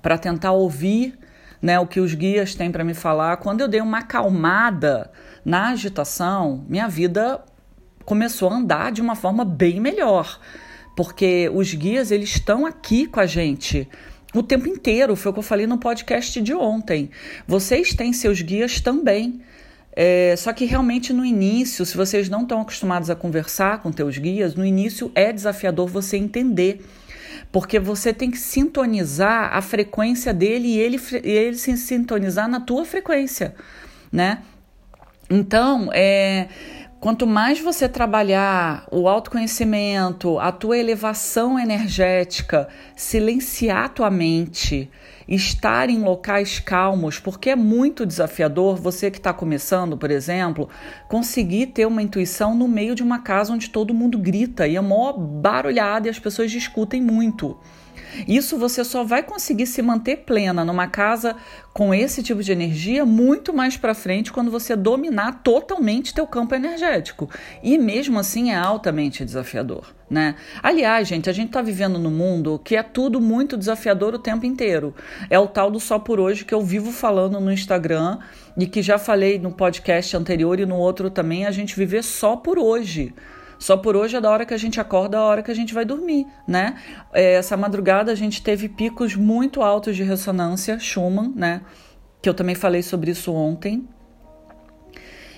para 0.01 0.17
tentar 0.17 0.51
ouvir 0.51 1.17
né, 1.61 1.79
o 1.79 1.87
que 1.87 1.99
os 1.99 2.13
guias 2.13 2.55
têm 2.55 2.71
para 2.71 2.83
me 2.83 2.93
falar. 2.93 3.37
Quando 3.37 3.61
eu 3.61 3.67
dei 3.67 3.81
uma 3.81 3.99
acalmada 3.99 5.11
na 5.45 5.69
agitação, 5.69 6.65
minha 6.67 6.87
vida 6.87 7.41
começou 8.03 8.49
a 8.49 8.55
andar 8.55 8.91
de 8.91 9.01
uma 9.01 9.15
forma 9.15 9.45
bem 9.45 9.79
melhor, 9.79 10.39
porque 10.95 11.49
os 11.53 11.73
guias 11.73 12.11
eles 12.11 12.29
estão 12.29 12.65
aqui 12.65 13.07
com 13.07 13.19
a 13.19 13.25
gente 13.25 13.87
o 14.33 14.43
tempo 14.43 14.67
inteiro. 14.67 15.15
Foi 15.15 15.29
o 15.31 15.33
que 15.33 15.39
eu 15.39 15.43
falei 15.43 15.67
no 15.67 15.77
podcast 15.77 16.41
de 16.41 16.53
ontem. 16.53 17.09
Vocês 17.47 17.93
têm 17.93 18.11
seus 18.11 18.41
guias 18.41 18.81
também. 18.81 19.41
É, 19.95 20.35
só 20.35 20.51
que 20.51 20.65
realmente 20.65 21.13
no 21.13 21.23
início, 21.23 21.85
se 21.85 21.95
vocês 21.95 22.27
não 22.27 22.41
estão 22.41 22.61
acostumados 22.61 23.09
a 23.09 23.15
conversar 23.15 23.81
com 23.81 23.91
teus 23.91 24.17
guias, 24.17 24.55
no 24.55 24.65
início 24.65 25.11
é 25.13 25.31
desafiador 25.31 25.87
você 25.87 26.17
entender 26.17 26.83
porque 27.51 27.79
você 27.79 28.11
tem 28.11 28.31
que 28.31 28.39
sintonizar 28.39 29.55
a 29.55 29.61
frequência 29.61 30.33
dele 30.33 30.69
e 30.69 30.79
ele, 30.79 30.99
ele 31.23 31.55
se 31.55 31.77
sintonizar 31.77 32.49
na 32.49 32.59
tua 32.59 32.83
frequência, 32.83 33.53
né? 34.11 34.39
Então, 35.29 35.89
é, 35.93 36.47
quanto 36.99 37.27
mais 37.27 37.59
você 37.59 37.87
trabalhar 37.87 38.87
o 38.91 39.07
autoconhecimento, 39.07 40.39
a 40.39 40.51
tua 40.51 40.77
elevação 40.77 41.59
energética, 41.59 42.67
silenciar 42.95 43.93
tua 43.93 44.09
mente, 44.09 44.89
estar 45.27 45.89
em 45.89 45.99
locais 45.99 46.59
calmos, 46.59 47.19
porque 47.19 47.49
é 47.49 47.55
muito 47.55 48.05
desafiador 48.05 48.75
você 48.75 49.09
que 49.09 49.17
está 49.17 49.33
começando, 49.33 49.97
por 49.97 50.11
exemplo, 50.11 50.69
conseguir 51.07 51.67
ter 51.67 51.85
uma 51.85 52.01
intuição 52.01 52.55
no 52.55 52.67
meio 52.67 52.95
de 52.95 53.03
uma 53.03 53.19
casa 53.19 53.53
onde 53.53 53.69
todo 53.69 53.93
mundo 53.93 54.17
grita 54.17 54.67
e 54.67 54.75
é 54.75 54.81
mó 54.81 55.13
barulhada 55.13 56.07
e 56.07 56.09
as 56.09 56.19
pessoas 56.19 56.51
discutem 56.51 57.01
muito. 57.01 57.57
Isso 58.27 58.57
você 58.57 58.83
só 58.83 59.03
vai 59.03 59.23
conseguir 59.23 59.65
se 59.65 59.81
manter 59.81 60.17
plena 60.17 60.63
numa 60.63 60.87
casa 60.87 61.35
com 61.73 61.93
esse 61.93 62.21
tipo 62.21 62.43
de 62.43 62.51
energia 62.51 63.05
muito 63.05 63.51
mais 63.51 63.75
para 63.75 63.95
frente 63.95 64.31
quando 64.31 64.51
você 64.51 64.75
dominar 64.75 65.41
totalmente 65.43 66.13
teu 66.13 66.27
campo 66.27 66.53
energético. 66.53 67.29
E 67.63 67.77
mesmo 67.77 68.19
assim 68.19 68.51
é 68.51 68.55
altamente 68.55 69.25
desafiador, 69.25 69.93
né? 70.09 70.35
Aliás, 70.61 71.07
gente, 71.07 71.29
a 71.29 71.33
gente 71.33 71.47
está 71.47 71.61
vivendo 71.61 71.97
num 71.97 72.11
mundo 72.11 72.61
que 72.63 72.75
é 72.75 72.83
tudo 72.83 73.19
muito 73.19 73.57
desafiador 73.57 74.13
o 74.13 74.19
tempo 74.19 74.45
inteiro. 74.45 74.93
É 75.29 75.37
o 75.39 75.47
tal 75.47 75.71
do 75.71 75.79
só 75.79 75.99
por 75.99 76.19
hoje 76.19 76.45
que 76.45 76.53
eu 76.53 76.61
vivo 76.61 76.91
falando 76.91 77.39
no 77.39 77.51
Instagram 77.51 78.19
e 78.57 78.67
que 78.67 78.81
já 78.81 78.97
falei 78.97 79.39
no 79.39 79.51
podcast 79.51 80.15
anterior 80.15 80.59
e 80.59 80.65
no 80.65 80.75
outro 80.75 81.09
também, 81.09 81.45
a 81.45 81.51
gente 81.51 81.75
viver 81.75 82.03
só 82.03 82.35
por 82.35 82.59
hoje. 82.59 83.13
Só 83.57 83.77
por 83.77 83.95
hoje 83.95 84.17
é 84.17 84.21
da 84.21 84.29
hora 84.29 84.45
que 84.45 84.53
a 84.53 84.57
gente 84.57 84.79
acorda, 84.81 85.17
a 85.17 85.21
hora 85.21 85.41
que 85.41 85.49
a 85.49 85.55
gente 85.55 85.73
vai 85.73 85.85
dormir, 85.85 86.27
né? 86.47 86.75
É, 87.13 87.35
essa 87.35 87.55
madrugada 87.55 88.11
a 88.11 88.15
gente 88.15 88.41
teve 88.43 88.67
picos 88.67 89.15
muito 89.15 89.61
altos 89.61 89.95
de 89.95 90.03
ressonância, 90.03 90.77
Schumann, 90.79 91.31
né? 91.35 91.61
Que 92.21 92.27
eu 92.27 92.33
também 92.33 92.55
falei 92.55 92.83
sobre 92.83 93.11
isso 93.11 93.33
ontem. 93.33 93.87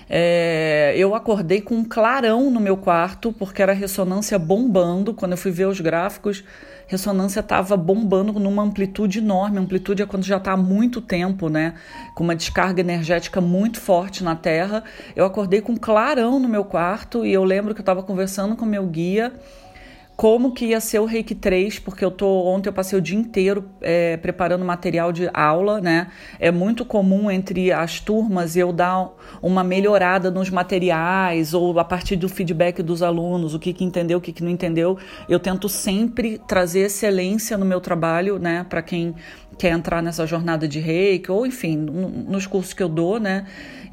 É, 0.08 0.94
eu 0.96 1.14
acordei 1.14 1.60
com 1.60 1.76
um 1.76 1.84
clarão 1.84 2.50
no 2.50 2.60
meu 2.60 2.76
quarto, 2.76 3.32
porque 3.32 3.60
era 3.60 3.72
ressonância 3.72 4.38
bombando. 4.38 5.12
Quando 5.12 5.32
eu 5.32 5.38
fui 5.38 5.50
ver 5.50 5.66
os 5.66 5.80
gráficos, 5.80 6.44
ressonância 6.86 7.40
estava 7.40 7.76
bombando 7.76 8.32
numa 8.34 8.62
amplitude 8.62 9.18
enorme. 9.18 9.58
Amplitude 9.58 10.02
é 10.02 10.06
quando 10.06 10.24
já 10.24 10.36
está 10.36 10.52
há 10.52 10.56
muito 10.56 11.00
tempo, 11.00 11.48
né? 11.48 11.74
Com 12.14 12.24
uma 12.24 12.34
descarga 12.34 12.80
energética 12.80 13.40
muito 13.40 13.80
forte 13.80 14.22
na 14.22 14.36
Terra. 14.36 14.84
Eu 15.14 15.24
acordei 15.24 15.60
com 15.60 15.72
um 15.72 15.76
clarão 15.76 16.38
no 16.38 16.48
meu 16.48 16.64
quarto 16.64 17.26
e 17.26 17.32
eu 17.32 17.44
lembro 17.44 17.74
que 17.74 17.80
eu 17.80 17.82
estava 17.82 18.02
conversando 18.02 18.56
com 18.56 18.64
meu 18.64 18.86
guia 18.86 19.32
como 20.16 20.52
que 20.52 20.66
ia 20.66 20.80
ser 20.80 20.98
o 20.98 21.04
Reiki 21.04 21.34
3, 21.34 21.78
porque 21.78 22.02
eu 22.02 22.10
tô 22.10 22.26
ontem 22.46 22.70
eu 22.70 22.72
passei 22.72 22.98
o 22.98 23.02
dia 23.02 23.18
inteiro 23.18 23.68
é, 23.82 24.16
preparando 24.16 24.64
material 24.64 25.12
de 25.12 25.28
aula, 25.34 25.78
né? 25.78 26.08
É 26.40 26.50
muito 26.50 26.86
comum 26.86 27.30
entre 27.30 27.70
as 27.70 28.00
turmas 28.00 28.56
eu 28.56 28.72
dar 28.72 29.10
uma 29.42 29.62
melhorada 29.62 30.30
nos 30.30 30.48
materiais 30.48 31.52
ou 31.52 31.78
a 31.78 31.84
partir 31.84 32.16
do 32.16 32.30
feedback 32.30 32.82
dos 32.82 33.02
alunos, 33.02 33.52
o 33.52 33.58
que, 33.58 33.74
que 33.74 33.84
entendeu, 33.84 34.16
o 34.16 34.20
que, 34.20 34.32
que 34.32 34.42
não 34.42 34.50
entendeu. 34.50 34.96
Eu 35.28 35.38
tento 35.38 35.68
sempre 35.68 36.40
trazer 36.48 36.86
excelência 36.86 37.58
no 37.58 37.66
meu 37.66 37.80
trabalho, 37.80 38.38
né? 38.38 38.64
Para 38.66 38.80
quem 38.80 39.14
quer 39.58 39.72
entrar 39.72 40.02
nessa 40.02 40.26
jornada 40.26 40.66
de 40.66 40.80
reiki, 40.80 41.30
ou 41.30 41.46
enfim, 41.46 41.76
nos 41.76 42.46
cursos 42.46 42.72
que 42.72 42.82
eu 42.82 42.88
dou, 42.88 43.20
né? 43.20 43.44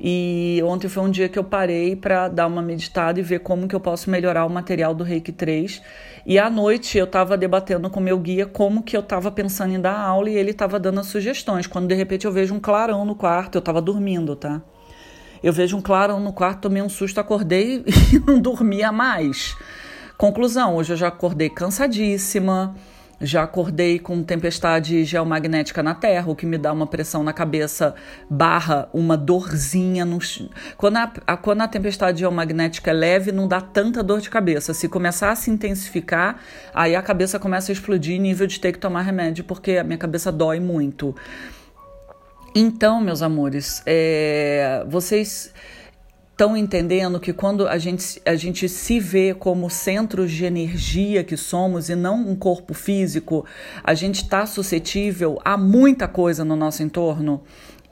E 0.06 0.62
ontem 0.65 0.89
foi 0.89 1.01
um 1.01 1.10
dia 1.10 1.30
que 1.30 1.39
eu 1.39 1.44
parei 1.46 1.96
para 1.96 2.27
dar 2.27 2.48
uma 2.48 2.62
meditada 2.62 3.20
e 3.20 3.24
ver 3.24 3.39
como 3.39 3.70
que 3.70 3.75
eu 3.75 3.80
posso 3.80 4.10
melhorar 4.10 4.46
o 4.46 4.50
material 4.50 4.94
do 4.94 5.01
Reiki 5.01 5.32
3. 5.32 5.82
E 6.25 6.39
à 6.39 6.50
noite 6.50 6.98
eu 6.98 7.03
estava 7.03 7.38
debatendo 7.38 7.89
com 7.89 8.00
meu 8.00 8.18
guia 8.18 8.46
como 8.46 8.82
que 8.82 8.96
eu 8.96 9.01
estava 9.01 9.30
pensando 9.30 9.74
em 9.74 9.80
dar 9.80 9.98
aula 9.98 10.30
e 10.30 10.36
ele 10.36 10.51
estava 10.51 10.80
dando 10.80 11.01
as 11.01 11.08
sugestões. 11.08 11.68
Quando 11.68 11.88
de 11.88 11.94
repente 11.94 12.25
eu 12.25 12.32
vejo 12.32 12.53
um 12.53 12.60
clarão 12.60 13.03
no 13.03 13.13
quarto, 13.13 13.56
eu 13.56 13.60
estava 13.60 13.82
dormindo, 13.82 14.34
tá? 14.36 14.62
Eu 15.44 15.51
vejo 15.51 15.75
um 15.75 15.82
clarão 15.82 16.22
no 16.22 16.32
quarto, 16.32 16.62
tomei 16.62 16.82
um 16.82 16.88
susto, 16.88 17.20
acordei 17.20 17.84
e 18.13 18.20
não 18.20 18.39
dormia 18.39 18.89
mais. 18.92 19.58
Conclusão, 20.18 20.77
hoje 20.77 20.94
eu 20.94 20.98
já 20.98 21.10
acordei 21.10 21.50
cansadíssima 21.50 22.74
já 23.24 23.44
acordei 23.44 23.98
com 23.98 24.22
tempestade 24.22 25.03
geomagnética 25.06 25.82
na 25.82 25.96
Terra, 25.96 26.30
o 26.30 26.36
que 26.36 26.46
me 26.46 26.58
dá 26.58 26.74
uma 26.74 26.86
pressão 26.86 27.24
na 27.24 27.32
cabeça 27.32 27.96
barra 28.30 28.89
uma 28.94 29.15
dorzinha. 29.15 30.03
No... 30.03 30.20
Quando, 30.77 30.98
a, 30.98 31.13
a, 31.25 31.38
quando 31.38 31.62
a 31.62 31.68
tempestade 31.68 32.20
geomagnética 32.20 32.92
é 32.92 32.94
leve, 32.94 33.32
não 33.32 33.48
dá 33.48 33.62
tanta 33.62 34.03
dor 34.03 34.20
de 34.20 34.30
cabeça. 34.30 34.74
Se 34.74 34.89
começar 34.89 35.32
a 35.32 35.36
se 35.36 35.50
intensificar, 35.50 36.39
aí 36.74 36.96
a 36.96 37.01
cabeça 37.01 37.39
começa 37.39 37.72
a 37.72 37.74
explodir 37.74 38.20
nível 38.20 38.46
de 38.46 38.60
ter 38.60 38.74
que 38.74 38.80
tomar 38.80 39.01
remédio, 39.01 39.46
porque 39.46 39.77
a 39.77 39.84
minha 39.84 39.98
cabeça 39.98 40.32
dói 40.32 40.60
muito. 40.60 41.15
Então, 42.53 43.01
meus 43.01 43.22
amores, 43.22 43.82
é, 43.86 44.86
vocês 44.88 45.51
estão 46.34 46.58
entendendo 46.58 47.20
que 47.20 47.32
quando 47.32 47.68
a 47.68 47.78
gente, 47.78 48.20
a 48.25 48.36
gente 48.36 48.68
se 48.68 49.00
vê 49.00 49.36
como 49.36 49.70
centros 49.70 50.32
de 50.32 50.46
energia 50.46 51.24
que 51.24 51.38
somos 51.38 51.90
e 51.90 51.96
não 51.96 52.16
um 52.28 52.36
corpo 52.36 52.74
físico, 52.74 53.46
a 53.84 53.94
gente 53.94 54.24
está 54.24 54.44
suscetível 54.48 55.40
a 55.46 55.56
muita 55.56 56.08
coisa 56.08 56.44
no 56.44 56.56
nosso 56.56 56.82
entorno. 56.82 57.44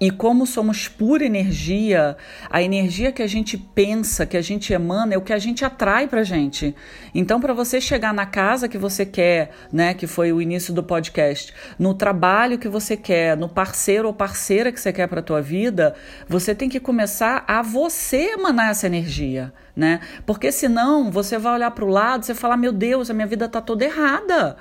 E 0.01 0.09
como 0.09 0.47
somos 0.47 0.87
pura 0.87 1.23
energia, 1.23 2.17
a 2.49 2.59
energia 2.59 3.11
que 3.11 3.21
a 3.21 3.27
gente 3.27 3.55
pensa, 3.55 4.25
que 4.25 4.35
a 4.35 4.41
gente 4.41 4.73
emana, 4.73 5.13
é 5.13 5.17
o 5.17 5.21
que 5.21 5.31
a 5.31 5.37
gente 5.37 5.63
atrai 5.63 6.07
pra 6.07 6.23
gente. 6.23 6.75
Então, 7.13 7.39
para 7.39 7.53
você 7.53 7.79
chegar 7.79 8.11
na 8.11 8.25
casa 8.25 8.67
que 8.67 8.79
você 8.79 9.05
quer, 9.05 9.51
né, 9.71 9.93
que 9.93 10.07
foi 10.07 10.33
o 10.33 10.41
início 10.41 10.73
do 10.73 10.81
podcast, 10.81 11.53
no 11.77 11.93
trabalho 11.93 12.57
que 12.57 12.67
você 12.67 12.97
quer, 12.97 13.37
no 13.37 13.47
parceiro 13.47 14.07
ou 14.07 14.13
parceira 14.13 14.71
que 14.71 14.81
você 14.81 14.91
quer 14.91 15.05
para 15.05 15.21
tua 15.21 15.39
vida, 15.39 15.93
você 16.27 16.55
tem 16.55 16.67
que 16.67 16.79
começar 16.79 17.43
a 17.47 17.61
você 17.61 18.31
emanar 18.33 18.71
essa 18.71 18.87
energia, 18.87 19.53
né? 19.75 19.99
Porque 20.25 20.51
senão 20.51 21.11
você 21.11 21.37
vai 21.37 21.53
olhar 21.53 21.69
para 21.69 21.85
o 21.85 21.89
lado 21.89 22.25
e 22.27 22.33
falar: 22.33 22.57
"Meu 22.57 22.71
Deus, 22.71 23.11
a 23.11 23.13
minha 23.13 23.27
vida 23.27 23.47
tá 23.47 23.61
toda 23.61 23.85
errada. 23.85 24.57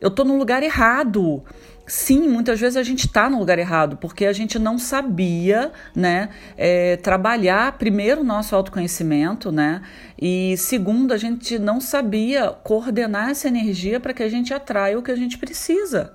Eu 0.00 0.08
tô 0.08 0.22
no 0.22 0.38
lugar 0.38 0.62
errado." 0.62 1.42
Sim, 1.88 2.28
muitas 2.28 2.60
vezes 2.60 2.76
a 2.76 2.82
gente 2.82 3.06
está 3.06 3.30
no 3.30 3.38
lugar 3.38 3.58
errado, 3.58 3.96
porque 3.96 4.26
a 4.26 4.32
gente 4.32 4.58
não 4.58 4.78
sabia, 4.78 5.72
né, 5.96 6.28
é, 6.54 6.98
trabalhar 6.98 7.78
primeiro 7.78 8.20
o 8.20 8.24
nosso 8.24 8.54
autoconhecimento, 8.54 9.50
né, 9.50 9.80
e 10.20 10.54
segundo, 10.58 11.14
a 11.14 11.16
gente 11.16 11.58
não 11.58 11.80
sabia 11.80 12.50
coordenar 12.62 13.30
essa 13.30 13.48
energia 13.48 13.98
para 13.98 14.12
que 14.12 14.22
a 14.22 14.28
gente 14.28 14.52
atraia 14.52 14.98
o 14.98 15.02
que 15.02 15.10
a 15.10 15.16
gente 15.16 15.38
precisa. 15.38 16.12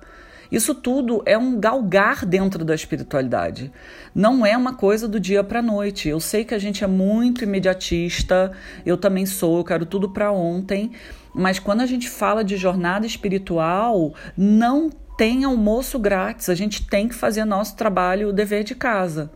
Isso 0.52 0.76
tudo 0.76 1.20
é 1.26 1.36
um 1.36 1.58
galgar 1.58 2.24
dentro 2.24 2.64
da 2.64 2.76
espiritualidade. 2.76 3.72
Não 4.14 4.46
é 4.46 4.56
uma 4.56 4.74
coisa 4.74 5.08
do 5.08 5.18
dia 5.18 5.42
para 5.42 5.58
a 5.58 5.62
noite. 5.62 6.08
Eu 6.08 6.20
sei 6.20 6.44
que 6.44 6.54
a 6.54 6.58
gente 6.58 6.84
é 6.84 6.86
muito 6.86 7.42
imediatista, 7.42 8.52
eu 8.86 8.96
também 8.96 9.26
sou, 9.26 9.58
eu 9.58 9.64
quero 9.64 9.84
tudo 9.84 10.08
para 10.10 10.30
ontem, 10.30 10.92
mas 11.34 11.58
quando 11.58 11.80
a 11.80 11.86
gente 11.86 12.08
fala 12.08 12.44
de 12.44 12.56
jornada 12.56 13.04
espiritual, 13.04 14.14
não 14.36 14.90
tem 15.16 15.44
almoço 15.44 15.98
grátis, 15.98 16.48
a 16.48 16.54
gente 16.54 16.86
tem 16.86 17.08
que 17.08 17.14
fazer 17.14 17.44
nosso 17.44 17.76
trabalho, 17.76 18.28
o 18.28 18.32
dever 18.32 18.64
de 18.64 18.74
casa. 18.74 19.30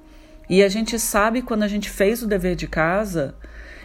E 0.48 0.62
a 0.62 0.68
gente 0.68 0.98
sabe 0.98 1.42
quando 1.42 1.62
a 1.62 1.68
gente 1.68 1.90
fez 1.90 2.22
o 2.22 2.26
dever 2.26 2.56
de 2.56 2.66
casa 2.66 3.34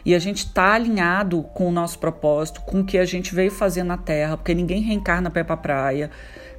e 0.06 0.16
a 0.16 0.20
gente 0.20 0.46
está 0.46 0.74
alinhado 0.74 1.44
com 1.54 1.68
o 1.68 1.72
nosso 1.72 2.00
propósito, 2.00 2.62
com 2.62 2.82
o 2.82 2.86
que 2.86 2.98
a 2.98 3.06
gente 3.06 3.34
veio 3.34 3.52
fazer 3.52 3.84
na 3.84 3.98
Terra, 3.98 4.38
porque 4.38 4.54
ninguém 4.54 4.82
reencarna 4.82 5.32
ir 5.34 5.44
para 5.44 5.58
praia. 5.58 6.10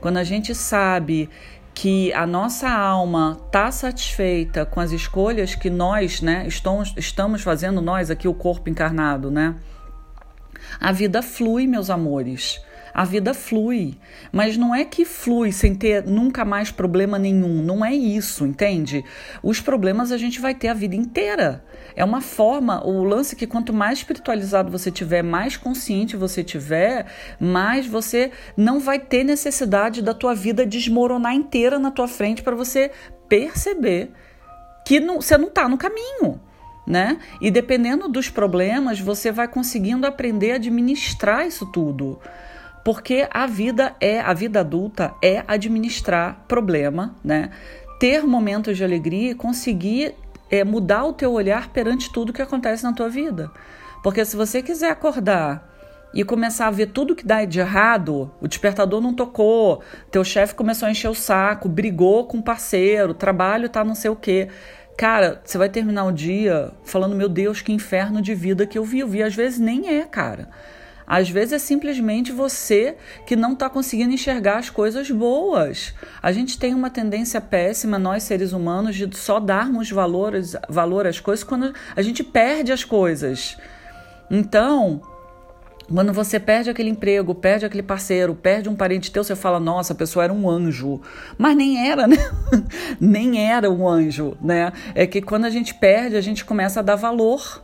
Quando 0.01 0.19
a 0.19 0.25
gente 0.25 0.55
sabe 0.55 1.29
que 1.75 2.13
a 2.13 2.27
nossa 2.27 2.71
alma 2.71 3.39
está 3.47 3.71
satisfeita 3.71 4.65
com 4.65 4.79
as 4.79 4.93
escolhas 4.93 5.55
que 5.55 5.69
nós, 5.69 6.23
né, 6.23 6.47
estamos, 6.47 6.95
estamos 6.97 7.43
fazendo 7.43 7.81
nós 7.83 8.11
aqui 8.11 8.29
o 8.29 8.35
corpo 8.35 8.71
encarnado, 8.71 9.31
né? 9.31 9.57
A 10.81 10.93
vida 10.93 11.21
flui, 11.21 11.67
meus 11.67 11.91
amores. 11.91 12.61
A 12.95 13.05
vida 13.05 13.35
flui, 13.35 13.99
mas 14.31 14.57
não 14.57 14.73
é 14.73 14.85
que 14.85 15.05
flui 15.05 15.51
sem 15.51 15.75
ter 15.75 16.07
nunca 16.07 16.45
mais 16.45 16.71
problema 16.71 17.19
nenhum, 17.19 17.61
não 17.61 17.85
é 17.85 17.93
isso, 17.93 18.47
entende? 18.47 19.05
Os 19.43 19.61
problemas 19.61 20.13
a 20.13 20.17
gente 20.17 20.41
vai 20.41 20.55
ter 20.55 20.69
a 20.69 20.75
vida 20.75 20.95
inteira. 20.95 21.65
É 21.97 22.05
uma 22.05 22.21
forma, 22.21 22.87
o 22.87 23.03
lance 23.03 23.35
é 23.35 23.39
que 23.39 23.49
quanto 23.49 23.73
mais 23.73 23.99
espiritualizado 23.99 24.71
você 24.71 24.93
tiver, 24.93 25.23
mais 25.23 25.57
consciente 25.57 26.17
você 26.17 26.45
tiver, 26.45 27.07
mais 27.41 27.85
você 27.85 28.31
não 28.57 28.79
vai 28.79 29.01
ter 29.01 29.25
necessidade 29.25 30.01
da 30.01 30.15
tua 30.15 30.33
vida 30.33 30.65
desmoronar 30.65 31.35
inteira 31.35 31.81
na 31.81 31.91
tua 31.91 32.07
frente 32.07 32.45
para 32.45 32.55
você 32.55 32.93
perceber 33.29 34.13
que 34.87 35.01
não, 35.01 35.21
você 35.21 35.37
não 35.37 35.49
está 35.49 35.69
no 35.69 35.77
caminho. 35.77 36.41
Né? 36.87 37.19
E 37.41 37.51
dependendo 37.51 38.09
dos 38.09 38.29
problemas, 38.29 39.01
você 39.01 39.33
vai 39.33 39.49
conseguindo 39.49 40.07
aprender 40.07 40.53
a 40.53 40.57
administrar 40.57 41.47
isso 41.47 41.67
tudo. 41.73 42.21
Porque 42.85 43.27
a 43.31 43.47
vida 43.47 43.97
é, 44.01 44.21
a 44.21 44.35
vida 44.35 44.61
adulta 44.61 45.15
é 45.23 45.43
administrar 45.49 46.45
problema, 46.47 47.15
né? 47.25 47.51
Ter 47.99 48.25
momentos 48.25 48.77
de 48.77 48.85
alegria 48.85 49.31
e 49.31 49.35
conseguir 49.35 50.15
é, 50.51 50.63
mudar 50.63 51.05
o 51.05 51.13
teu 51.13 51.33
olhar 51.33 51.71
perante 51.71 52.13
tudo 52.13 52.33
que 52.33 52.43
acontece 52.43 52.85
na 52.85 52.93
tua 52.93 53.09
vida. 53.09 53.51
Porque 54.03 54.23
se 54.25 54.37
você 54.37 54.63
quiser 54.63 54.91
acordar 54.91 55.67
e 56.13 56.23
começar 56.23 56.67
a 56.67 56.71
ver 56.71 56.89
tudo 56.89 57.17
que 57.17 57.27
dá 57.27 57.45
de 57.45 57.59
errado, 57.59 58.31
o 58.41 58.47
despertador 58.47 59.01
não 59.01 59.15
tocou, 59.15 59.83
teu 60.11 60.23
chefe 60.23 60.55
começou 60.55 60.87
a 60.87 60.91
encher 60.91 61.09
o 61.09 61.15
saco, 61.15 61.69
brigou 61.69 62.27
com 62.27 62.39
o 62.39 62.43
parceiro, 62.43 63.13
o 63.13 63.15
trabalho 63.15 63.69
tá 63.69 63.83
não 63.83 63.95
sei 63.95 64.11
o 64.11 64.17
quê. 64.17 64.49
Cara, 64.97 65.41
você 65.45 65.59
vai 65.59 65.69
terminar 65.69 66.05
o 66.05 66.13
dia 66.13 66.71
falando, 66.85 67.17
meu 67.17 67.29
Deus, 67.29 67.63
que 67.63 67.73
inferno 67.73 68.23
de 68.23 68.35
vida 68.35 68.67
que 68.67 68.79
eu 68.79 68.85
vivo. 68.85 69.17
E 69.17 69.23
às 69.23 69.35
vezes 69.35 69.59
nem 69.59 69.89
é, 69.89 70.03
cara. 70.03 70.51
Às 71.07 71.29
vezes 71.29 71.53
é 71.53 71.59
simplesmente 71.59 72.33
você 72.33 72.97
que 73.27 73.37
não 73.37 73.53
está 73.53 73.69
conseguindo 73.69 74.13
enxergar 74.13 74.59
as 74.59 74.71
coisas 74.71 75.11
boas. 75.11 75.95
A 76.23 76.33
gente 76.33 76.59
tem 76.59 76.75
uma 76.75 76.91
tendência 76.91 77.41
péssima, 77.41 77.99
nós 77.99 78.23
seres 78.23 78.53
humanos, 78.53 78.97
de 78.97 79.17
só 79.17 79.39
darmos 79.39 79.91
valores, 79.91 80.57
valor 80.69 81.07
às 81.07 81.21
coisas 81.21 81.45
quando 81.45 81.73
a 81.95 82.03
gente 82.03 82.25
perde 82.25 82.73
as 82.73 82.85
coisas. 82.85 83.57
Então, 84.31 85.03
quando 85.93 86.13
você 86.13 86.41
perde 86.41 86.71
aquele 86.71 86.89
emprego, 86.89 87.35
perde 87.35 87.67
aquele 87.67 87.83
parceiro, 87.83 88.35
perde 88.35 88.69
um 88.69 88.75
parente 88.75 89.13
teu, 89.13 89.23
você 89.23 89.37
fala, 89.37 89.61
nossa, 89.61 89.93
a 89.93 89.97
pessoa 89.97 90.25
era 90.25 90.33
um 90.33 90.49
anjo. 90.49 91.01
Mas 91.37 91.55
nem 91.57 91.89
era, 91.91 92.07
né? 92.09 92.17
nem 92.99 93.47
era 93.47 93.71
um 93.71 93.87
anjo, 93.87 94.37
né? 94.41 94.73
É 94.95 95.07
que 95.07 95.21
quando 95.21 95.45
a 95.45 95.51
gente 95.51 95.75
perde, 95.75 96.17
a 96.17 96.21
gente 96.21 96.45
começa 96.45 96.81
a 96.81 96.83
dar 96.83 96.97
valor 96.97 97.64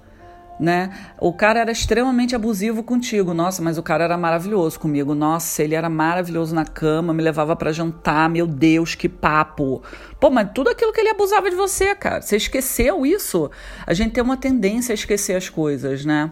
né? 0.61 0.91
O 1.19 1.33
cara 1.33 1.61
era 1.61 1.73
extremamente 1.73 2.37
abusivo 2.37 2.83
contigo. 2.83 3.33
Nossa, 3.33 3.63
mas 3.63 3.79
o 3.79 3.83
cara 3.83 4.05
era 4.05 4.17
maravilhoso 4.19 4.79
comigo. 4.79 5.15
Nossa, 5.15 5.63
ele 5.63 5.75
era 5.75 5.89
maravilhoso 5.89 6.55
na 6.55 6.67
cama, 6.67 7.15
me 7.15 7.23
levava 7.23 7.57
para 7.57 7.73
jantar. 7.73 8.29
Meu 8.29 8.47
Deus, 8.47 8.95
que 8.95 9.09
papo. 9.09 9.83
Pô, 10.21 10.31
mas 10.31 10.51
tudo 10.55 10.69
aquilo 10.69 10.93
que 10.93 11.01
ele 11.01 11.09
abusava 11.09 11.49
de 11.49 11.57
você, 11.57 11.95
cara. 11.95 12.21
Você 12.21 12.37
esqueceu 12.37 13.07
isso? 13.07 13.51
A 13.87 13.95
gente 13.95 14.13
tem 14.13 14.23
uma 14.23 14.37
tendência 14.37 14.93
a 14.93 14.95
esquecer 14.95 15.35
as 15.35 15.49
coisas, 15.49 16.05
né? 16.05 16.31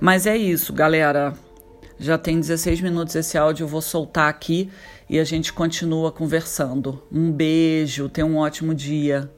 Mas 0.00 0.26
é 0.26 0.36
isso, 0.36 0.72
galera. 0.72 1.34
Já 1.98 2.16
tem 2.16 2.38
16 2.38 2.80
minutos 2.80 3.14
esse 3.14 3.38
áudio, 3.38 3.64
eu 3.64 3.68
vou 3.68 3.80
soltar 3.80 4.28
aqui 4.28 4.70
e 5.08 5.18
a 5.18 5.24
gente 5.24 5.52
continua 5.52 6.10
conversando. 6.12 7.02
Um 7.10 7.30
beijo, 7.30 8.08
tenha 8.08 8.26
um 8.26 8.36
ótimo 8.36 8.74
dia. 8.74 9.30